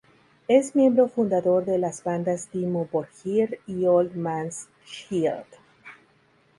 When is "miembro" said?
0.75-1.07